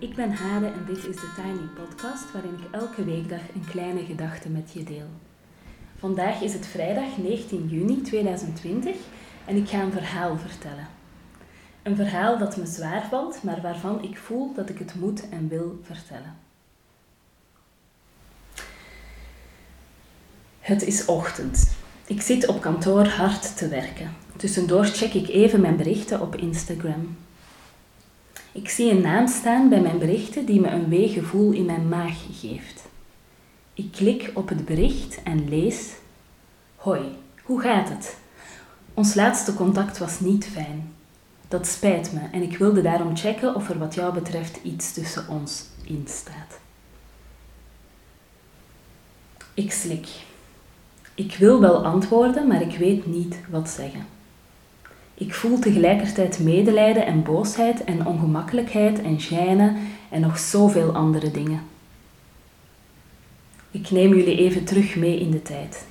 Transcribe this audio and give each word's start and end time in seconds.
Ik 0.00 0.14
ben 0.14 0.32
Hade 0.32 0.66
en 0.66 0.84
dit 0.86 0.96
is 0.96 1.16
de 1.16 1.32
Tiny 1.36 1.68
Podcast 1.74 2.32
waarin 2.32 2.54
ik 2.54 2.74
elke 2.74 3.04
weekdag 3.04 3.40
een 3.54 3.64
kleine 3.70 4.04
gedachte 4.04 4.48
met 4.48 4.72
je 4.72 4.82
deel. 4.82 5.06
Vandaag 5.98 6.40
is 6.40 6.52
het 6.52 6.66
vrijdag 6.66 7.16
19 7.16 7.68
juni 7.68 8.00
2020 8.02 8.96
en 9.44 9.56
ik 9.56 9.68
ga 9.68 9.80
een 9.80 9.92
verhaal 9.92 10.38
vertellen. 10.38 10.88
Een 11.82 11.96
verhaal 11.96 12.38
dat 12.38 12.56
me 12.56 12.66
zwaar 12.66 13.06
valt, 13.08 13.42
maar 13.42 13.60
waarvan 13.60 14.02
ik 14.02 14.16
voel 14.16 14.54
dat 14.54 14.68
ik 14.68 14.78
het 14.78 14.94
moet 14.94 15.28
en 15.28 15.48
wil 15.48 15.80
vertellen. 15.82 16.36
Het 20.60 20.82
is 20.82 21.04
ochtend. 21.04 21.76
Ik 22.06 22.20
zit 22.20 22.46
op 22.46 22.60
kantoor 22.60 23.06
hard 23.06 23.56
te 23.56 23.68
werken. 23.68 24.14
Tussendoor 24.36 24.84
check 24.84 25.12
ik 25.12 25.28
even 25.28 25.60
mijn 25.60 25.76
berichten 25.76 26.20
op 26.20 26.36
Instagram. 26.36 27.16
Ik 28.52 28.68
zie 28.68 28.90
een 28.90 29.00
naam 29.00 29.26
staan 29.26 29.68
bij 29.68 29.80
mijn 29.80 29.98
berichten 29.98 30.46
die 30.46 30.60
me 30.60 30.68
een 30.68 30.88
weegevoel 30.88 31.52
in 31.52 31.64
mijn 31.64 31.88
maag 31.88 32.16
geeft. 32.40 32.86
Ik 33.74 33.92
klik 33.92 34.30
op 34.34 34.48
het 34.48 34.64
bericht 34.64 35.22
en 35.22 35.48
lees: 35.48 35.92
Hoi, 36.76 37.00
hoe 37.42 37.60
gaat 37.60 37.88
het? 37.88 38.16
Ons 38.94 39.14
laatste 39.14 39.54
contact 39.54 39.98
was 39.98 40.20
niet 40.20 40.46
fijn. 40.46 40.92
Dat 41.48 41.66
spijt 41.66 42.12
me 42.12 42.20
en 42.32 42.42
ik 42.42 42.58
wilde 42.58 42.82
daarom 42.82 43.16
checken 43.16 43.54
of 43.54 43.68
er 43.68 43.78
wat 43.78 43.94
jou 43.94 44.14
betreft 44.14 44.58
iets 44.62 44.92
tussen 44.92 45.28
ons 45.28 45.64
in 45.84 46.04
staat. 46.08 46.60
Ik 49.54 49.72
slik. 49.72 50.08
Ik 51.14 51.36
wil 51.36 51.60
wel 51.60 51.84
antwoorden, 51.84 52.46
maar 52.46 52.60
ik 52.62 52.78
weet 52.78 53.06
niet 53.06 53.36
wat 53.50 53.68
zeggen. 53.68 54.06
Ik 55.18 55.34
voel 55.34 55.58
tegelijkertijd 55.58 56.38
medelijden 56.38 57.06
en 57.06 57.22
boosheid 57.22 57.84
en 57.84 58.06
ongemakkelijkheid 58.06 59.02
en 59.02 59.20
gêne 59.20 59.72
en 60.10 60.20
nog 60.20 60.38
zoveel 60.38 60.92
andere 60.92 61.30
dingen. 61.30 61.60
Ik 63.70 63.90
neem 63.90 64.14
jullie 64.14 64.38
even 64.38 64.64
terug 64.64 64.96
mee 64.96 65.20
in 65.20 65.30
de 65.30 65.42
tijd. 65.42 65.86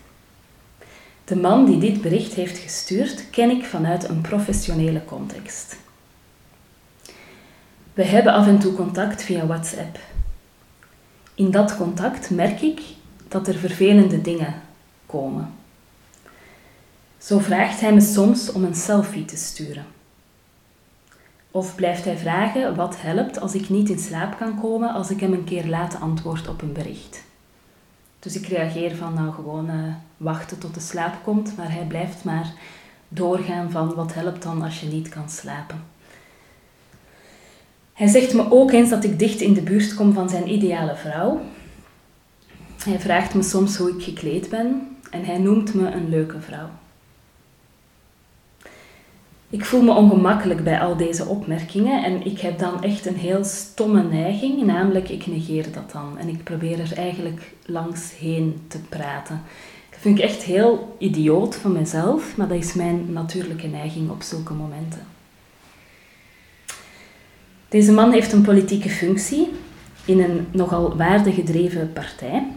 De 1.24 1.36
man 1.36 1.66
die 1.66 1.78
dit 1.78 2.02
bericht 2.02 2.34
heeft 2.34 2.58
gestuurd, 2.58 3.30
ken 3.30 3.50
ik 3.50 3.66
vanuit 3.66 4.10
een 4.10 4.22
professionele 4.22 5.06
context. 5.06 5.78
We 7.94 8.04
hebben 8.04 8.34
af 8.34 8.48
en 8.48 8.60
toe 8.60 8.74
contact 8.74 9.24
via 9.24 9.46
WhatsApp. 9.46 10.00
In 11.34 11.52
dat 11.52 11.78
contact 11.78 12.30
merk 12.30 12.62
ik 12.62 12.82
dat 13.28 13.48
er 13.48 13.56
vervelende 13.56 14.22
dingen 14.22 14.62
komen. 15.06 15.54
Zo 17.18 17.40
vraagt 17.40 17.80
hij 17.80 17.94
me 17.94 18.02
soms 18.02 18.52
om 18.52 18.64
een 18.64 18.76
selfie 18.76 19.26
te 19.26 19.38
sturen. 19.38 19.86
Of 21.52 21.76
blijft 21.76 22.06
hij 22.06 22.18
vragen 22.18 22.76
wat 22.76 23.02
helpt 23.02 23.40
als 23.40 23.54
ik 23.54 23.70
niet 23.70 23.90
in 23.90 24.00
slaap 24.00 24.38
kan 24.38 24.60
komen 24.60 24.94
als 24.94 25.10
ik 25.10 25.20
hem 25.20 25.34
een 25.34 25.44
keer 25.44 25.66
laat 25.66 26.00
antwoord 26.00 26.48
op 26.48 26.62
een 26.62 26.74
bericht. 26.74 27.24
Dus 28.20 28.36
ik 28.36 28.46
reageer 28.46 28.96
van 28.96 29.14
nou 29.14 29.34
gewoon 29.34 29.70
uh, 29.70 29.94
wachten 30.18 30.58
tot 30.58 30.74
de 30.74 30.80
slaap 30.80 31.24
komt, 31.24 31.58
maar 31.58 31.72
hij 31.72 31.86
blijft 31.86 32.24
maar 32.24 32.54
doorgaan 33.08 33.72
van 33.72 33.96
wat 33.96 34.14
helpt 34.14 34.44
dan 34.44 34.62
als 34.62 34.80
je 34.80 34.88
niet 34.88 35.10
kan 35.10 35.30
slapen. 35.30 35.84
Hij 37.94 38.08
zegt 38.08 38.34
me 38.34 38.52
ook 38.52 38.72
eens 38.72 38.90
dat 38.90 39.04
ik 39.04 39.20
dicht 39.20 39.42
in 39.42 39.54
de 39.54 39.62
buurt 39.62 39.94
kom 39.94 40.14
van 40.14 40.30
zijn 40.30 40.52
ideale 40.52 40.96
vrouw. 40.96 41.42
Hij 42.84 43.00
vraagt 43.00 43.34
me 43.34 43.44
soms 43.44 43.78
hoe 43.78 43.90
ik 43.90 44.04
gekleed 44.04 44.50
ben 44.50 44.98
en 45.12 45.26
hij 45.26 45.38
noemt 45.38 45.74
me 45.74 45.92
een 45.92 46.10
leuke 46.10 46.42
vrouw. 46.42 46.70
Ik 49.50 49.66
voel 49.66 49.82
me 49.82 49.94
ongemakkelijk 49.94 50.64
bij 50.64 50.80
al 50.80 50.98
deze 50.98 51.26
opmerkingen 51.26 52.04
en 52.04 52.26
ik 52.26 52.40
heb 52.40 52.60
dan 52.60 52.84
echt 52.84 53.06
een 53.06 53.16
heel 53.16 53.44
stomme 53.44 54.04
neiging, 54.04 54.64
namelijk 54.64 55.10
ik 55.10 55.28
negeer 55.28 55.72
dat 55.72 55.92
dan 55.92 56.18
en 56.18 56.28
ik 56.28 56.44
probeer 56.44 56.80
er 56.80 56.98
eigenlijk 56.98 57.54
langs 57.66 58.18
heen 58.18 58.66
te 58.68 58.80
praten. 58.80 59.42
Dat 59.90 60.00
vind 60.00 60.18
ik 60.18 60.24
echt 60.24 60.44
heel 60.44 60.96
idioot 61.00 61.56
van 61.56 61.72
mezelf, 61.72 62.38
maar 62.38 62.48
dat 62.48 62.58
is 62.58 62.74
mijn 62.74 63.14
natuurlijke 63.14 63.68
neiging 63.68 64.10
op 64.10 64.22
zulke 64.22 64.54
momenten. 64.54 65.08
Deze 67.70 67.92
man 67.92 68.12
heeft 68.12 68.32
een 68.32 68.42
politieke 68.42 68.90
functie 68.90 69.50
in 70.06 70.20
een 70.20 70.48
nogal 70.52 70.98
waardegedreven 70.98 71.94
partij. 71.94 72.48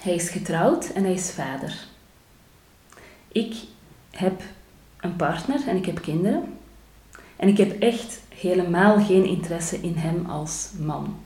Hij 0.00 0.14
is 0.14 0.28
getrouwd 0.28 0.92
en 0.92 1.04
hij 1.04 1.12
is 1.12 1.30
vader. 1.30 1.86
Ik 3.28 3.54
heb 4.10 4.42
een 5.02 5.16
partner 5.16 5.60
en 5.68 5.76
ik 5.76 5.86
heb 5.86 6.00
kinderen. 6.00 6.42
En 7.36 7.48
ik 7.48 7.56
heb 7.56 7.80
echt 7.80 8.20
helemaal 8.28 9.00
geen 9.04 9.24
interesse 9.24 9.78
in 9.80 9.94
hem 9.96 10.26
als 10.26 10.70
man. 10.78 11.16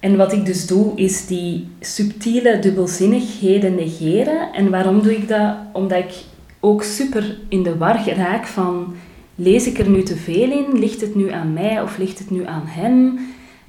En 0.00 0.16
wat 0.16 0.32
ik 0.32 0.46
dus 0.46 0.66
doe, 0.66 0.96
is 0.96 1.26
die 1.26 1.68
subtiele 1.80 2.58
dubbelzinnigheden 2.58 3.74
negeren. 3.74 4.52
En 4.52 4.70
waarom 4.70 5.02
doe 5.02 5.16
ik 5.16 5.28
dat? 5.28 5.56
Omdat 5.72 5.98
ik 5.98 6.12
ook 6.60 6.82
super 6.82 7.38
in 7.48 7.62
de 7.62 7.76
war 7.76 7.98
geraak 7.98 8.46
van... 8.46 8.94
Lees 9.34 9.66
ik 9.66 9.78
er 9.78 9.88
nu 9.88 10.02
te 10.02 10.16
veel 10.16 10.50
in? 10.50 10.78
Ligt 10.78 11.00
het 11.00 11.14
nu 11.14 11.30
aan 11.30 11.52
mij 11.52 11.82
of 11.82 11.98
ligt 11.98 12.18
het 12.18 12.30
nu 12.30 12.46
aan 12.46 12.66
hem? 12.66 13.18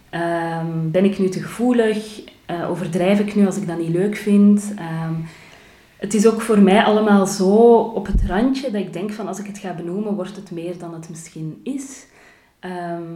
Ehm, 0.10 0.92
ben 0.92 1.06
ik 1.06 1.20
nu 1.20 1.30
te 1.30 1.42
gevoelig? 1.42 2.22
Uh, 2.52 2.70
overdrijf 2.70 3.20
ik 3.20 3.36
nu 3.36 3.46
als 3.46 3.58
ik 3.58 3.68
dat 3.68 3.80
niet 3.80 3.90
leuk 3.90 4.16
vind? 4.16 4.74
Ehm, 4.78 5.14
het 5.98 6.14
is 6.14 6.28
ook 6.28 6.42
voor 6.42 6.60
mij 6.60 6.84
allemaal 6.84 7.26
zo 7.26 7.78
op 7.78 8.06
het 8.06 8.22
randje 8.28 8.72
dat 8.72 8.82
ik 8.82 8.94
denk 8.94 9.12
van 9.12 9.28
als 9.28 9.40
ik 9.40 9.48
het 9.48 9.58
ga 9.58 9.74
benoemen, 9.74 10.16
wordt 10.16 10.36
het 10.36 10.52
meer 10.52 10.78
dan 10.78 10.94
het 10.94 11.10
misschien 11.10 11.60
is. 11.64 12.06
Ehm, 12.60 13.14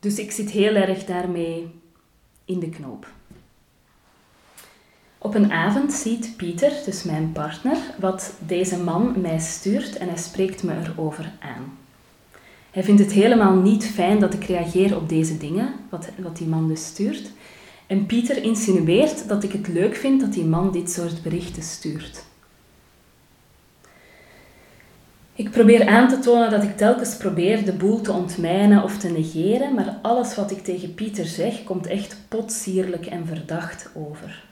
dus 0.00 0.18
ik 0.18 0.30
zit 0.30 0.50
heel 0.50 0.74
erg 0.74 1.04
daarmee 1.04 1.70
in 2.44 2.58
de 2.58 2.68
knoop. 2.68 3.06
Op 5.18 5.34
een 5.34 5.52
avond 5.52 5.92
ziet 5.92 6.36
Pieter, 6.36 6.72
dus 6.84 7.02
mijn 7.02 7.32
partner, 7.32 7.76
wat 7.98 8.34
deze 8.38 8.78
man 8.78 9.20
mij 9.20 9.38
stuurt 9.38 9.96
en 9.96 10.08
hij 10.08 10.16
spreekt 10.16 10.62
me 10.62 10.74
erover 10.84 11.32
aan. 11.40 11.78
Hij 12.70 12.84
vindt 12.84 13.00
het 13.00 13.12
helemaal 13.12 13.54
niet 13.54 13.86
fijn 13.86 14.18
dat 14.18 14.34
ik 14.34 14.44
reageer 14.44 14.96
op 14.96 15.08
deze 15.08 15.38
dingen, 15.38 15.74
wat, 15.88 16.08
wat 16.18 16.36
die 16.36 16.46
man 16.46 16.68
dus 16.68 16.86
stuurt. 16.86 17.30
En 17.90 18.06
Pieter 18.06 18.42
insinueert 18.42 19.28
dat 19.28 19.44
ik 19.44 19.52
het 19.52 19.68
leuk 19.68 19.96
vind 19.96 20.20
dat 20.20 20.32
die 20.32 20.44
man 20.44 20.72
dit 20.72 20.90
soort 20.90 21.22
berichten 21.22 21.62
stuurt. 21.62 22.24
Ik 25.34 25.50
probeer 25.50 25.86
aan 25.86 26.08
te 26.08 26.18
tonen 26.18 26.50
dat 26.50 26.62
ik 26.62 26.76
telkens 26.76 27.16
probeer 27.16 27.64
de 27.64 27.72
boel 27.72 28.00
te 28.00 28.12
ontmijnen 28.12 28.82
of 28.82 28.98
te 28.98 29.08
negeren, 29.08 29.74
maar 29.74 29.98
alles 30.02 30.34
wat 30.34 30.50
ik 30.50 30.64
tegen 30.64 30.94
Pieter 30.94 31.24
zeg 31.24 31.64
komt 31.64 31.86
echt 31.86 32.16
potsierlijk 32.28 33.06
en 33.06 33.26
verdacht 33.26 33.90
over. 33.94 34.44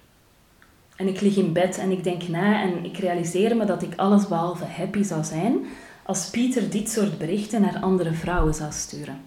En 0.97 1.09
ik 1.09 1.21
lig 1.21 1.37
in 1.37 1.53
bed 1.53 1.79
en 1.79 1.91
ik 1.91 2.05
denk 2.05 2.29
na 2.29 2.63
en 2.63 2.85
ik 2.85 2.97
realiseer 2.97 3.57
me 3.57 3.65
dat 3.65 3.83
ik 3.83 3.93
allesbehalve 3.97 4.65
happy 4.65 5.03
zou 5.03 5.25
zijn 5.25 5.67
als 6.03 6.31
Pieter 6.31 6.71
dit 6.71 6.91
soort 6.91 7.19
berichten 7.19 7.61
naar 7.61 7.79
andere 7.81 8.13
vrouwen 8.13 8.55
zou 8.55 8.73
sturen. 8.73 9.21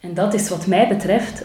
En 0.00 0.14
dat 0.14 0.34
is 0.34 0.48
wat 0.48 0.66
mij 0.66 0.88
betreft 0.88 1.44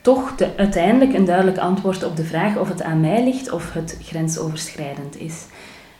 toch 0.00 0.36
de, 0.36 0.56
uiteindelijk 0.56 1.14
een 1.14 1.24
duidelijk 1.24 1.58
antwoord 1.58 2.04
op 2.04 2.16
de 2.16 2.24
vraag 2.24 2.56
of 2.56 2.68
het 2.68 2.82
aan 2.82 3.00
mij 3.00 3.24
ligt 3.24 3.50
of 3.50 3.72
het 3.72 3.98
grensoverschrijdend 4.02 5.20
is. 5.20 5.44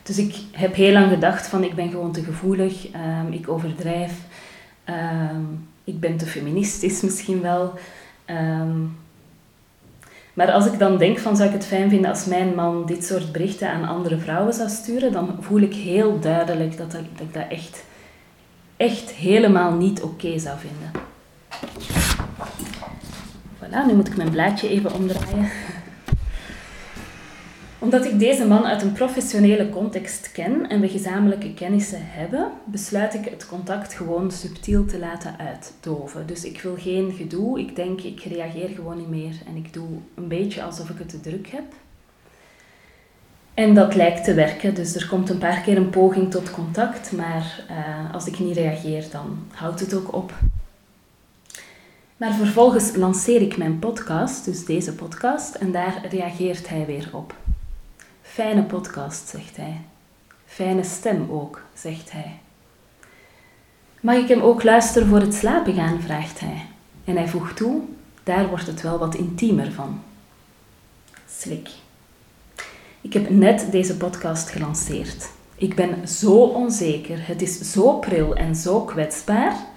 Dus 0.02 0.18
ik 0.18 0.34
heb 0.52 0.74
heel 0.74 0.92
lang 0.92 1.10
gedacht 1.10 1.46
van 1.46 1.64
ik 1.64 1.74
ben 1.74 1.90
gewoon 1.90 2.12
te 2.12 2.22
gevoelig, 2.22 2.86
um, 2.94 3.32
ik 3.32 3.48
overdrijf, 3.48 4.12
um, 4.88 5.68
ik 5.84 6.00
ben 6.00 6.16
te 6.16 6.26
feministisch 6.26 7.00
misschien 7.00 7.40
wel. 7.40 7.74
Um, 8.26 8.98
maar 10.34 10.52
als 10.52 10.66
ik 10.66 10.78
dan 10.78 10.98
denk 10.98 11.18
van 11.18 11.36
zou 11.36 11.48
ik 11.48 11.54
het 11.54 11.66
fijn 11.66 11.90
vinden 11.90 12.10
als 12.10 12.24
mijn 12.24 12.54
man 12.54 12.86
dit 12.86 13.04
soort 13.04 13.32
berichten 13.32 13.70
aan 13.70 13.88
andere 13.88 14.18
vrouwen 14.18 14.52
zou 14.52 14.68
sturen, 14.68 15.12
dan 15.12 15.36
voel 15.40 15.60
ik 15.60 15.74
heel 15.74 16.20
duidelijk 16.20 16.76
dat, 16.76 16.90
dat, 16.90 17.02
dat 17.12 17.26
ik 17.26 17.34
dat 17.34 17.48
echt, 17.48 17.84
echt 18.76 19.10
helemaal 19.10 19.72
niet 19.72 20.02
oké 20.02 20.38
zou 20.38 20.58
vinden. 20.58 20.90
Nu 23.70 23.94
moet 23.94 24.08
ik 24.08 24.16
mijn 24.16 24.30
blaadje 24.30 24.68
even 24.68 24.94
omdraaien. 24.94 25.48
Omdat 27.78 28.04
ik 28.04 28.18
deze 28.18 28.46
man 28.46 28.64
uit 28.64 28.82
een 28.82 28.92
professionele 28.92 29.68
context 29.68 30.32
ken 30.32 30.68
en 30.68 30.80
we 30.80 30.88
gezamenlijke 30.88 31.54
kennissen 31.54 32.00
hebben, 32.02 32.50
besluit 32.64 33.14
ik 33.14 33.24
het 33.24 33.46
contact 33.46 33.94
gewoon 33.94 34.30
subtiel 34.30 34.84
te 34.84 34.98
laten 34.98 35.34
uitdoven. 35.38 36.26
Dus 36.26 36.44
ik 36.44 36.60
wil 36.60 36.76
geen 36.78 37.12
gedoe. 37.12 37.60
Ik 37.60 37.76
denk, 37.76 38.00
ik 38.00 38.20
reageer 38.20 38.68
gewoon 38.68 38.96
niet 38.96 39.08
meer 39.08 39.34
en 39.46 39.56
ik 39.56 39.72
doe 39.72 39.88
een 40.14 40.28
beetje 40.28 40.62
alsof 40.62 40.90
ik 40.90 40.98
het 40.98 41.08
te 41.08 41.20
druk 41.20 41.46
heb. 41.48 41.64
En 43.54 43.74
dat 43.74 43.94
lijkt 43.94 44.24
te 44.24 44.34
werken, 44.34 44.74
dus 44.74 44.94
er 44.94 45.08
komt 45.08 45.30
een 45.30 45.38
paar 45.38 45.60
keer 45.60 45.76
een 45.76 45.90
poging 45.90 46.30
tot 46.30 46.50
contact, 46.50 47.12
maar 47.12 47.64
uh, 47.70 48.14
als 48.14 48.26
ik 48.26 48.38
niet 48.38 48.56
reageer, 48.56 49.04
dan 49.10 49.38
houdt 49.50 49.80
het 49.80 49.94
ook 49.94 50.14
op. 50.14 50.32
Maar 52.20 52.34
vervolgens 52.34 52.96
lanceer 52.96 53.42
ik 53.42 53.56
mijn 53.56 53.78
podcast, 53.78 54.44
dus 54.44 54.64
deze 54.64 54.92
podcast, 54.92 55.54
en 55.54 55.72
daar 55.72 56.06
reageert 56.10 56.68
hij 56.68 56.86
weer 56.86 57.08
op. 57.12 57.34
Fijne 58.22 58.62
podcast, 58.62 59.28
zegt 59.28 59.56
hij. 59.56 59.80
Fijne 60.46 60.82
stem 60.82 61.26
ook, 61.30 61.62
zegt 61.74 62.12
hij. 62.12 62.38
Mag 64.00 64.16
ik 64.16 64.28
hem 64.28 64.40
ook 64.40 64.62
luisteren 64.62 65.08
voor 65.08 65.20
het 65.20 65.34
slapen 65.34 65.74
gaan? 65.74 66.00
vraagt 66.00 66.40
hij. 66.40 66.66
En 67.04 67.16
hij 67.16 67.28
voegt 67.28 67.56
toe, 67.56 67.80
daar 68.22 68.48
wordt 68.48 68.66
het 68.66 68.82
wel 68.82 68.98
wat 68.98 69.14
intiemer 69.14 69.72
van. 69.72 70.00
Slik. 71.28 71.68
Ik 73.00 73.12
heb 73.12 73.30
net 73.30 73.66
deze 73.70 73.96
podcast 73.96 74.50
gelanceerd. 74.50 75.30
Ik 75.54 75.74
ben 75.74 76.08
zo 76.08 76.32
onzeker, 76.32 77.26
het 77.26 77.42
is 77.42 77.72
zo 77.72 77.92
pril 77.98 78.34
en 78.34 78.56
zo 78.56 78.80
kwetsbaar. 78.80 79.69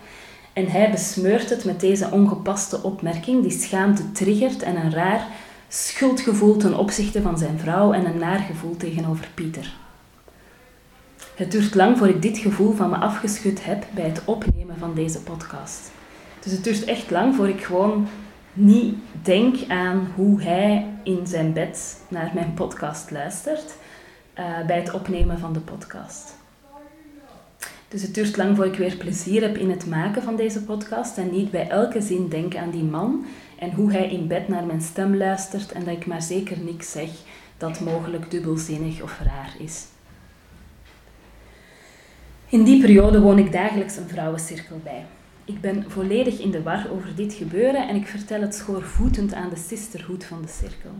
En 0.53 0.67
hij 0.67 0.91
besmeurt 0.91 1.50
het 1.50 1.65
met 1.65 1.79
deze 1.79 2.11
ongepaste 2.11 2.83
opmerking 2.83 3.41
die 3.41 3.59
schaamte 3.59 4.11
triggert 4.11 4.61
en 4.61 4.75
een 4.75 4.91
raar 4.91 5.27
schuldgevoel 5.67 6.57
ten 6.57 6.77
opzichte 6.77 7.21
van 7.21 7.38
zijn 7.38 7.59
vrouw 7.59 7.94
en 7.94 8.05
een 8.05 8.17
naar 8.17 8.39
gevoel 8.39 8.77
tegenover 8.77 9.27
Pieter. 9.33 9.73
Het 11.35 11.51
duurt 11.51 11.75
lang 11.75 11.97
voor 11.97 12.07
ik 12.07 12.21
dit 12.21 12.38
gevoel 12.38 12.73
van 12.73 12.89
me 12.89 12.95
afgeschud 12.95 13.65
heb 13.65 13.85
bij 13.95 14.03
het 14.03 14.21
opnemen 14.25 14.77
van 14.79 14.94
deze 14.94 15.21
podcast. 15.21 15.91
Dus 16.39 16.51
het 16.51 16.63
duurt 16.63 16.83
echt 16.83 17.11
lang 17.11 17.35
voor 17.35 17.50
ik 17.50 17.63
gewoon 17.63 18.07
niet 18.53 18.95
denk 19.21 19.55
aan 19.67 20.07
hoe 20.15 20.41
hij 20.41 20.88
in 21.03 21.27
zijn 21.27 21.53
bed 21.53 22.01
naar 22.07 22.31
mijn 22.33 22.53
podcast 22.53 23.11
luistert 23.11 23.75
uh, 24.39 24.65
bij 24.65 24.77
het 24.79 24.94
opnemen 24.94 25.39
van 25.39 25.53
de 25.53 25.59
podcast. 25.59 26.42
Dus 27.93 28.01
het 28.01 28.13
duurt 28.13 28.37
lang 28.37 28.55
voor 28.55 28.65
ik 28.65 28.75
weer 28.75 28.95
plezier 28.95 29.41
heb 29.41 29.57
in 29.57 29.69
het 29.69 29.85
maken 29.85 30.23
van 30.23 30.35
deze 30.35 30.63
podcast 30.63 31.17
en 31.17 31.31
niet 31.31 31.51
bij 31.51 31.67
elke 31.67 32.01
zin 32.01 32.27
denk 32.27 32.55
aan 32.55 32.71
die 32.71 32.83
man 32.83 33.25
en 33.59 33.71
hoe 33.71 33.91
hij 33.91 34.09
in 34.09 34.27
bed 34.27 34.47
naar 34.47 34.65
mijn 34.65 34.81
stem 34.81 35.15
luistert 35.15 35.71
en 35.71 35.83
dat 35.83 35.93
ik 35.93 36.05
maar 36.05 36.21
zeker 36.21 36.59
niks 36.59 36.91
zeg 36.91 37.09
dat 37.57 37.79
mogelijk 37.79 38.31
dubbelzinnig 38.31 39.01
of 39.01 39.19
raar 39.23 39.55
is. 39.59 39.85
In 42.49 42.63
die 42.63 42.81
periode 42.81 43.21
woon 43.21 43.37
ik 43.37 43.51
dagelijks 43.51 43.97
een 43.97 44.09
vrouwencirkel 44.09 44.79
bij. 44.83 45.05
Ik 45.45 45.61
ben 45.61 45.85
volledig 45.87 46.39
in 46.39 46.51
de 46.51 46.63
war 46.63 46.87
over 46.91 47.15
dit 47.15 47.33
gebeuren 47.33 47.87
en 47.87 47.95
ik 47.95 48.07
vertel 48.07 48.41
het 48.41 48.55
schoorvoetend 48.55 49.33
aan 49.33 49.49
de 49.49 49.61
sisterhood 49.67 50.23
van 50.23 50.41
de 50.41 50.47
cirkel. 50.47 50.91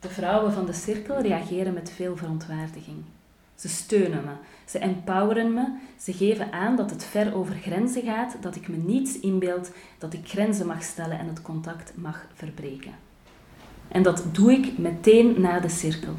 De 0.00 0.08
vrouwen 0.08 0.52
van 0.52 0.66
de 0.66 0.72
cirkel 0.72 1.20
reageren 1.20 1.74
met 1.74 1.92
veel 1.96 2.16
verontwaardiging. 2.16 2.96
Ze 3.56 3.68
steunen 3.68 4.24
me, 4.24 4.32
ze 4.64 4.78
empoweren 4.78 5.54
me, 5.54 5.66
ze 6.00 6.12
geven 6.12 6.52
aan 6.52 6.76
dat 6.76 6.90
het 6.90 7.04
ver 7.04 7.34
over 7.34 7.54
grenzen 7.54 8.02
gaat, 8.02 8.36
dat 8.40 8.56
ik 8.56 8.68
me 8.68 8.76
niets 8.76 9.20
inbeeld, 9.20 9.70
dat 9.98 10.12
ik 10.12 10.28
grenzen 10.28 10.66
mag 10.66 10.82
stellen 10.82 11.18
en 11.18 11.26
het 11.26 11.42
contact 11.42 11.92
mag 11.94 12.26
verbreken. 12.34 12.92
En 13.88 14.02
dat 14.02 14.24
doe 14.32 14.52
ik 14.52 14.78
meteen 14.78 15.40
na 15.40 15.60
de 15.60 15.68
cirkel. 15.68 16.14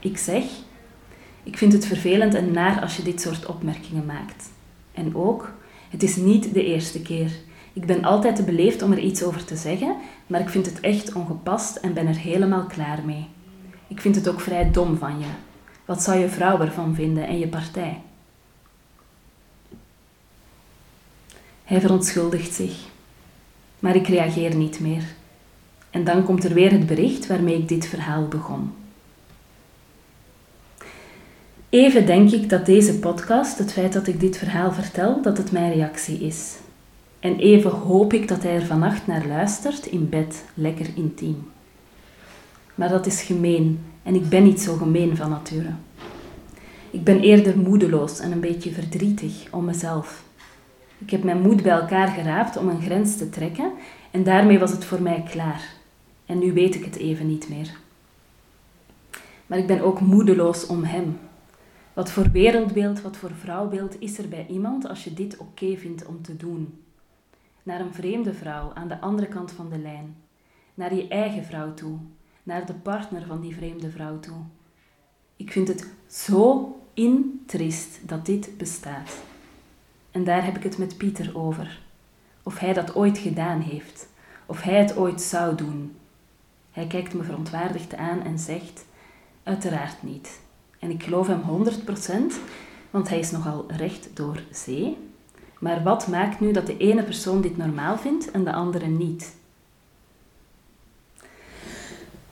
Ik 0.00 0.18
zeg, 0.18 0.44
ik 1.42 1.58
vind 1.58 1.72
het 1.72 1.86
vervelend 1.86 2.34
en 2.34 2.52
naar 2.52 2.80
als 2.80 2.96
je 2.96 3.02
dit 3.02 3.20
soort 3.20 3.46
opmerkingen 3.46 4.06
maakt. 4.06 4.50
En 4.92 5.16
ook, 5.16 5.52
het 5.90 6.02
is 6.02 6.16
niet 6.16 6.54
de 6.54 6.64
eerste 6.64 7.02
keer. 7.02 7.30
Ik 7.72 7.86
ben 7.86 8.04
altijd 8.04 8.36
te 8.36 8.42
beleefd 8.42 8.82
om 8.82 8.92
er 8.92 8.98
iets 8.98 9.22
over 9.22 9.44
te 9.44 9.56
zeggen, 9.56 9.96
maar 10.26 10.40
ik 10.40 10.48
vind 10.48 10.66
het 10.66 10.80
echt 10.80 11.12
ongepast 11.12 11.76
en 11.76 11.94
ben 11.94 12.06
er 12.06 12.16
helemaal 12.16 12.64
klaar 12.64 13.04
mee. 13.04 13.26
Ik 13.88 14.00
vind 14.00 14.14
het 14.14 14.28
ook 14.28 14.40
vrij 14.40 14.70
dom 14.70 14.96
van 14.96 15.18
je. 15.18 15.26
Wat 15.84 16.02
zou 16.02 16.18
je 16.18 16.28
vrouw 16.28 16.60
ervan 16.60 16.94
vinden 16.94 17.26
en 17.26 17.38
je 17.38 17.48
partij? 17.48 18.00
Hij 21.64 21.80
verontschuldigt 21.80 22.54
zich, 22.54 22.76
maar 23.78 23.96
ik 23.96 24.06
reageer 24.06 24.54
niet 24.54 24.80
meer. 24.80 25.04
En 25.90 26.04
dan 26.04 26.24
komt 26.24 26.44
er 26.44 26.54
weer 26.54 26.70
het 26.70 26.86
bericht 26.86 27.26
waarmee 27.26 27.58
ik 27.58 27.68
dit 27.68 27.86
verhaal 27.86 28.28
begon. 28.28 28.72
Even 31.68 32.06
denk 32.06 32.30
ik 32.30 32.48
dat 32.48 32.66
deze 32.66 32.98
podcast, 32.98 33.58
het 33.58 33.72
feit 33.72 33.92
dat 33.92 34.06
ik 34.06 34.20
dit 34.20 34.38
verhaal 34.38 34.72
vertel, 34.72 35.22
dat 35.22 35.36
het 35.38 35.52
mijn 35.52 35.72
reactie 35.72 36.18
is. 36.18 36.56
En 37.20 37.36
even 37.38 37.70
hoop 37.70 38.12
ik 38.12 38.28
dat 38.28 38.42
hij 38.42 38.54
er 38.54 38.66
vannacht 38.66 39.06
naar 39.06 39.26
luistert, 39.26 39.86
in 39.86 40.08
bed, 40.08 40.44
lekker 40.54 40.86
intiem. 40.94 41.50
Maar 42.74 42.88
dat 42.88 43.06
is 43.06 43.22
gemeen 43.22 43.84
en 44.04 44.14
ik 44.14 44.28
ben 44.28 44.42
niet 44.42 44.60
zo 44.60 44.76
gemeen 44.76 45.16
van 45.16 45.30
nature. 45.30 45.72
Ik 46.90 47.04
ben 47.04 47.20
eerder 47.20 47.58
moedeloos 47.58 48.20
en 48.20 48.32
een 48.32 48.40
beetje 48.40 48.72
verdrietig 48.72 49.46
om 49.50 49.64
mezelf. 49.64 50.24
Ik 50.98 51.10
heb 51.10 51.22
mijn 51.22 51.40
moed 51.40 51.62
bij 51.62 51.72
elkaar 51.72 52.08
geraapt 52.08 52.56
om 52.56 52.68
een 52.68 52.82
grens 52.82 53.16
te 53.16 53.30
trekken 53.30 53.72
en 54.10 54.24
daarmee 54.24 54.58
was 54.58 54.70
het 54.70 54.84
voor 54.84 55.02
mij 55.02 55.22
klaar. 55.30 55.74
En 56.26 56.38
nu 56.38 56.52
weet 56.52 56.74
ik 56.74 56.84
het 56.84 56.96
even 56.96 57.26
niet 57.26 57.48
meer. 57.48 57.76
Maar 59.46 59.58
ik 59.58 59.66
ben 59.66 59.80
ook 59.80 60.00
moedeloos 60.00 60.66
om 60.66 60.84
hem. 60.84 61.18
Wat 61.92 62.10
voor 62.10 62.30
wereldbeeld, 62.30 63.02
wat 63.02 63.16
voor 63.16 63.30
vrouwbeeld 63.40 64.00
is 64.00 64.18
er 64.18 64.28
bij 64.28 64.46
iemand 64.48 64.88
als 64.88 65.04
je 65.04 65.14
dit 65.14 65.36
oké 65.36 65.76
vindt 65.76 66.06
om 66.06 66.22
te 66.22 66.36
doen? 66.36 66.78
Naar 67.62 67.80
een 67.80 67.94
vreemde 67.94 68.34
vrouw 68.34 68.72
aan 68.74 68.88
de 68.88 69.00
andere 69.00 69.26
kant 69.26 69.52
van 69.52 69.68
de 69.68 69.78
lijn. 69.78 70.16
Naar 70.74 70.94
je 70.94 71.08
eigen 71.08 71.44
vrouw 71.44 71.74
toe. 71.74 71.98
Naar 72.44 72.66
de 72.66 72.74
partner 72.74 73.26
van 73.26 73.40
die 73.40 73.54
vreemde 73.54 73.90
vrouw 73.90 74.20
toe. 74.20 74.36
Ik 75.36 75.52
vind 75.52 75.68
het 75.68 75.88
zo 76.06 76.72
intrist 76.94 78.08
dat 78.08 78.26
dit 78.26 78.56
bestaat. 78.56 79.22
En 80.10 80.24
daar 80.24 80.44
heb 80.44 80.56
ik 80.56 80.62
het 80.62 80.78
met 80.78 80.96
Pieter 80.96 81.38
over. 81.38 81.80
Of 82.42 82.58
hij 82.58 82.72
dat 82.72 82.94
ooit 82.94 83.18
gedaan 83.18 83.60
heeft. 83.60 84.08
Of 84.46 84.62
hij 84.62 84.74
het 84.74 84.96
ooit 84.96 85.20
zou 85.20 85.54
doen. 85.54 85.96
Hij 86.70 86.86
kijkt 86.86 87.14
me 87.14 87.22
verontwaardigd 87.22 87.94
aan 87.94 88.22
en 88.22 88.38
zegt: 88.38 88.84
Uiteraard 89.42 90.02
niet. 90.02 90.40
En 90.78 90.90
ik 90.90 91.02
geloof 91.02 91.26
hem 91.26 91.42
100%, 91.42 92.34
want 92.90 93.08
hij 93.08 93.18
is 93.18 93.30
nogal 93.30 93.64
recht 93.68 94.16
door 94.16 94.42
zee. 94.50 94.96
Maar 95.60 95.82
wat 95.82 96.08
maakt 96.08 96.40
nu 96.40 96.52
dat 96.52 96.66
de 96.66 96.76
ene 96.76 97.02
persoon 97.02 97.40
dit 97.40 97.56
normaal 97.56 97.98
vindt 97.98 98.30
en 98.30 98.44
de 98.44 98.52
andere 98.52 98.86
niet? 98.86 99.34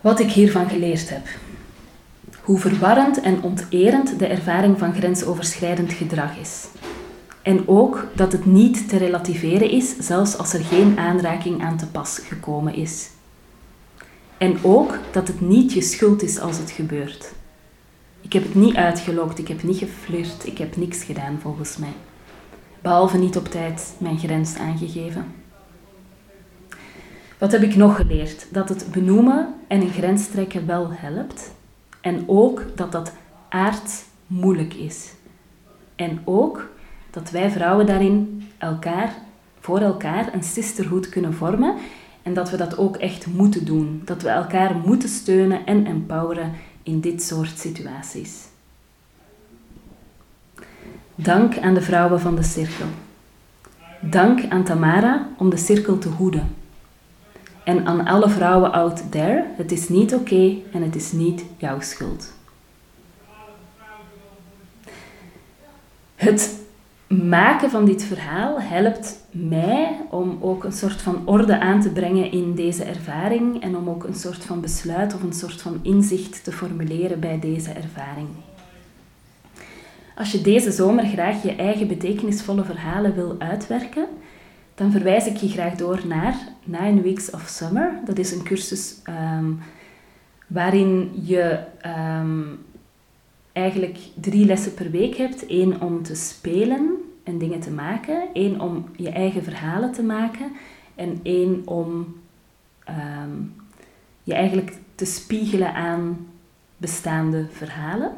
Wat 0.02 0.20
ik 0.20 0.30
hiervan 0.30 0.68
geleerd 0.68 1.10
heb. 1.10 1.26
Hoe 2.40 2.58
verwarrend 2.58 3.20
en 3.20 3.42
onterend 3.42 4.18
de 4.18 4.26
ervaring 4.26 4.78
van 4.78 4.94
grensoverschrijdend 4.94 5.92
gedrag 5.92 6.38
is. 6.38 6.66
En 7.42 7.68
ook 7.68 8.06
dat 8.14 8.32
het 8.32 8.44
niet 8.44 8.88
te 8.88 8.96
relativeren 8.96 9.70
is, 9.70 9.96
zelfs 9.98 10.38
als 10.38 10.52
er 10.52 10.64
geen 10.64 10.98
aanraking 10.98 11.62
aan 11.62 11.76
te 11.76 11.86
pas 11.86 12.20
gekomen 12.24 12.74
is. 12.74 13.10
En 14.38 14.58
ook 14.62 14.98
dat 15.12 15.28
het 15.28 15.40
niet 15.40 15.72
je 15.72 15.82
schuld 15.82 16.22
is 16.22 16.40
als 16.40 16.58
het 16.58 16.70
gebeurt. 16.70 17.32
Ik 18.20 18.32
heb 18.32 18.42
het 18.42 18.54
niet 18.54 18.76
uitgelokt, 18.76 19.38
ik 19.38 19.48
heb 19.48 19.62
niet 19.62 19.78
geflirt, 19.78 20.46
ik 20.46 20.58
heb 20.58 20.76
niks 20.76 21.02
gedaan 21.02 21.38
volgens 21.42 21.76
mij. 21.76 21.94
Behalve 22.80 23.18
niet 23.18 23.36
op 23.36 23.48
tijd 23.48 23.94
mijn 23.98 24.18
grens 24.18 24.56
aangegeven. 24.56 25.41
Wat 27.42 27.52
heb 27.52 27.62
ik 27.62 27.76
nog 27.76 27.96
geleerd? 27.96 28.46
Dat 28.50 28.68
het 28.68 28.86
benoemen 28.92 29.54
en 29.66 29.80
een 29.80 29.90
grens 29.90 30.28
trekken 30.28 30.66
wel 30.66 30.92
helpt. 30.92 31.52
En 32.00 32.24
ook 32.26 32.64
dat 32.74 32.92
dat 32.92 33.12
aard 33.48 34.04
moeilijk 34.26 34.74
is. 34.74 35.12
En 35.96 36.20
ook 36.24 36.70
dat 37.10 37.30
wij 37.30 37.50
vrouwen 37.50 37.86
daarin 37.86 38.48
elkaar, 38.58 39.14
voor 39.60 39.78
elkaar 39.78 40.34
een 40.34 40.42
sisterhood 40.42 41.08
kunnen 41.08 41.34
vormen. 41.34 41.74
En 42.22 42.34
dat 42.34 42.50
we 42.50 42.56
dat 42.56 42.78
ook 42.78 42.96
echt 42.96 43.26
moeten 43.26 43.64
doen. 43.64 44.02
Dat 44.04 44.22
we 44.22 44.28
elkaar 44.28 44.76
moeten 44.84 45.08
steunen 45.08 45.66
en 45.66 45.86
empoweren 45.86 46.52
in 46.82 47.00
dit 47.00 47.22
soort 47.22 47.58
situaties. 47.58 48.40
Dank 51.14 51.58
aan 51.58 51.74
de 51.74 51.82
vrouwen 51.82 52.20
van 52.20 52.34
de 52.34 52.42
cirkel. 52.42 52.86
Dank 54.00 54.48
aan 54.48 54.64
Tamara 54.64 55.28
om 55.38 55.50
de 55.50 55.56
cirkel 55.56 55.98
te 55.98 56.08
hoeden. 56.08 56.60
En 57.64 57.86
aan 57.86 58.06
alle 58.06 58.28
vrouwen 58.28 58.72
out 58.72 59.10
there, 59.10 59.44
het 59.56 59.72
is 59.72 59.88
niet 59.88 60.14
oké 60.14 60.56
en 60.72 60.82
het 60.82 60.96
is 60.96 61.12
niet 61.12 61.44
jouw 61.56 61.80
schuld. 61.80 62.32
Het 66.14 66.60
maken 67.08 67.70
van 67.70 67.84
dit 67.84 68.04
verhaal 68.04 68.60
helpt 68.60 69.18
mij 69.30 69.96
om 70.10 70.38
ook 70.40 70.64
een 70.64 70.72
soort 70.72 71.02
van 71.02 71.22
orde 71.24 71.60
aan 71.60 71.80
te 71.80 71.90
brengen 71.90 72.32
in 72.32 72.54
deze 72.54 72.84
ervaring 72.84 73.62
en 73.62 73.76
om 73.76 73.88
ook 73.88 74.04
een 74.04 74.14
soort 74.14 74.44
van 74.44 74.60
besluit 74.60 75.14
of 75.14 75.22
een 75.22 75.32
soort 75.32 75.62
van 75.62 75.78
inzicht 75.82 76.44
te 76.44 76.52
formuleren 76.52 77.20
bij 77.20 77.38
deze 77.38 77.70
ervaring. 77.70 78.28
Als 80.16 80.32
je 80.32 80.40
deze 80.40 80.70
zomer 80.70 81.04
graag 81.04 81.42
je 81.42 81.54
eigen 81.54 81.88
betekenisvolle 81.88 82.64
verhalen 82.64 83.14
wil 83.14 83.36
uitwerken, 83.38 84.06
dan 84.74 84.90
verwijs 84.90 85.26
ik 85.26 85.36
je 85.36 85.48
graag 85.48 85.74
door 85.74 86.00
naar 86.06 86.34
Nine 86.64 87.00
Weeks 87.00 87.30
of 87.30 87.42
Summer. 87.48 87.92
Dat 88.04 88.18
is 88.18 88.32
een 88.32 88.42
cursus 88.42 88.96
ehm, 89.02 89.52
waarin 90.46 91.10
je 91.24 91.58
um, 92.20 92.58
eigenlijk 93.52 93.98
drie 94.14 94.46
lessen 94.46 94.74
per 94.74 94.90
week 94.90 95.16
hebt. 95.16 95.44
Eén 95.48 95.80
om 95.80 96.02
te 96.02 96.14
spelen 96.14 96.96
en 97.22 97.38
dingen 97.38 97.60
te 97.60 97.70
maken. 97.70 98.28
één 98.32 98.60
om 98.60 98.86
je 98.96 99.10
eigen 99.10 99.42
verhalen 99.42 99.92
te 99.92 100.02
maken. 100.02 100.52
En 100.94 101.20
één 101.22 101.62
om 101.64 102.16
ehm, 102.84 103.30
je 104.22 104.34
eigenlijk 104.34 104.78
te 104.94 105.04
spiegelen 105.04 105.74
aan 105.74 106.26
bestaande 106.76 107.46
verhalen. 107.50 108.12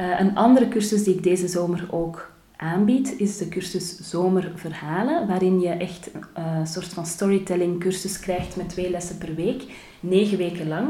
Uh, 0.00 0.20
een 0.20 0.36
andere 0.36 0.68
cursus 0.68 1.04
die 1.04 1.14
ik 1.14 1.22
deze 1.22 1.48
zomer 1.48 1.86
ook 1.90 2.31
aanbied 2.62 3.18
is 3.18 3.38
de 3.38 3.48
cursus 3.48 3.98
Zomerverhalen, 4.10 5.26
waarin 5.26 5.60
je 5.60 5.68
echt 5.68 6.10
een 6.34 6.66
soort 6.66 6.86
van 6.86 7.06
storytelling 7.06 7.80
cursus 7.80 8.18
krijgt 8.18 8.56
met 8.56 8.68
twee 8.68 8.90
lessen 8.90 9.18
per 9.18 9.34
week, 9.34 9.62
negen 10.00 10.38
weken 10.38 10.68
lang. 10.68 10.88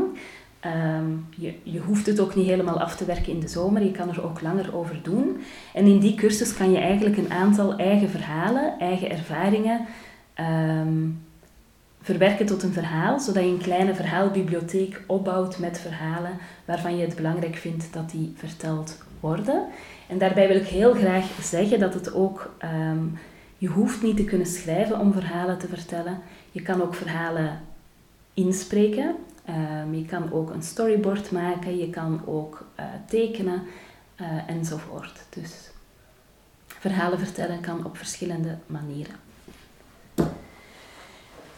Ehm, 0.60 1.10
je, 1.30 1.54
je 1.62 1.78
hoeft 1.78 2.06
het 2.06 2.20
ook 2.20 2.34
niet 2.34 2.46
helemaal 2.46 2.80
af 2.80 2.96
te 2.96 3.04
werken 3.04 3.32
in 3.32 3.40
de 3.40 3.48
zomer, 3.48 3.82
je 3.82 3.90
kan 3.90 4.08
er 4.08 4.24
ook 4.24 4.40
langer 4.40 4.76
over 4.76 5.00
doen. 5.02 5.36
En 5.74 5.86
in 5.86 5.98
die 5.98 6.14
cursus 6.14 6.54
kan 6.54 6.72
je 6.72 6.78
eigenlijk 6.78 7.16
een 7.16 7.32
aantal 7.32 7.76
eigen 7.76 8.10
verhalen, 8.10 8.78
eigen 8.78 9.10
ervaringen 9.10 9.86
ehm, 10.34 11.08
verwerken 12.02 12.46
tot 12.46 12.62
een 12.62 12.72
verhaal, 12.72 13.20
zodat 13.20 13.42
je 13.42 13.48
een 13.48 13.58
kleine 13.58 13.94
verhaalbibliotheek 13.94 15.02
opbouwt 15.06 15.58
met 15.58 15.80
verhalen 15.80 16.38
waarvan 16.64 16.96
je 16.96 17.04
het 17.04 17.16
belangrijk 17.16 17.56
vindt 17.56 17.92
dat 17.92 18.10
die 18.10 18.32
verteld 18.36 18.98
worden. 19.22 19.66
En 20.08 20.18
daarbij 20.18 20.48
wil 20.48 20.56
ik 20.56 20.66
heel 20.66 20.94
graag 20.94 21.24
zeggen 21.42 21.80
dat 21.80 21.94
het 21.94 22.14
ook, 22.14 22.54
ehm, 22.58 23.04
je 23.58 23.68
hoeft 23.68 24.02
niet 24.02 24.16
te 24.16 24.24
kunnen 24.24 24.46
schrijven 24.46 24.98
om 24.98 25.12
verhalen 25.12 25.58
te 25.58 25.68
vertellen. 25.68 26.18
Je 26.50 26.62
kan 26.62 26.82
ook 26.82 26.94
verhalen 26.94 27.60
inspreken. 28.34 29.14
Um, 29.48 29.94
je 29.94 30.04
kan 30.04 30.32
ook 30.32 30.50
een 30.50 30.62
storyboard 30.62 31.30
maken, 31.30 31.78
je 31.78 31.90
kan 31.90 32.22
ook 32.26 32.66
uh, 32.80 32.84
tekenen 33.06 33.62
uh, 34.20 34.48
enzovoort. 34.48 35.24
Dus 35.30 35.70
verhalen 36.66 37.18
vertellen 37.18 37.60
kan 37.60 37.84
op 37.84 37.96
verschillende 37.96 38.58
manieren. 38.66 39.14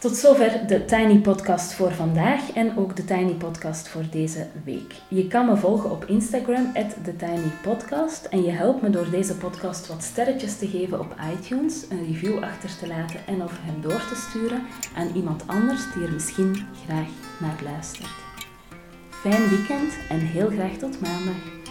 Tot 0.04 0.16
zover 0.16 0.66
de 0.66 0.84
Tiny 0.84 1.18
Podcast 1.18 1.72
voor 1.72 1.92
vandaag 1.92 2.52
en 2.52 2.78
ook 2.78 2.96
de 2.96 3.04
Tiny 3.04 3.32
Podcast 3.32 3.88
voor 3.88 4.02
deze 4.10 4.46
week. 4.64 4.94
Je 5.08 5.26
kan 5.26 5.46
me 5.46 5.56
volgen 5.56 5.90
op 5.90 6.04
Instagram, 6.04 6.72
TheTinyPodcast. 6.72 8.24
En 8.24 8.42
je 8.42 8.50
helpt 8.50 8.82
me 8.82 8.90
door 8.90 9.10
deze 9.10 9.36
podcast 9.36 9.88
wat 9.88 10.02
sterretjes 10.02 10.58
te 10.58 10.68
geven 10.68 11.00
op 11.00 11.14
iTunes, 11.38 11.84
een 11.88 12.06
review 12.06 12.42
achter 12.42 12.78
te 12.78 12.86
laten 12.86 13.26
en 13.26 13.42
of 13.42 13.52
hem 13.60 13.80
door 13.80 14.04
te 14.08 14.14
sturen 14.28 14.62
aan 14.96 15.10
iemand 15.14 15.46
anders 15.46 15.92
die 15.94 16.04
er 16.04 16.12
misschien 16.12 16.66
graag 16.84 17.08
naar 17.40 17.60
luistert. 17.62 18.14
Fijn 19.10 19.48
weekend 19.48 19.92
en 20.08 20.18
heel 20.18 20.48
graag 20.48 20.76
tot 20.76 21.00
maandag. 21.00 21.63